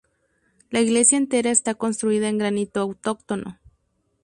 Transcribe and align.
La 0.71 0.81
iglesia 0.81 1.15
entera 1.19 1.51
está 1.51 1.75
construida 1.75 2.27
en 2.27 2.39
granito 2.39 2.79
autóctono. 2.79 3.59